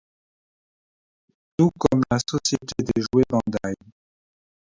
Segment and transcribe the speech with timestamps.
[1.57, 3.75] Tout comme la société des jouets Bandai.